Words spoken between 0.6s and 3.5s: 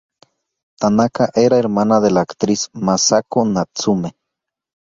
Tanaka era hermana de la actriz Masako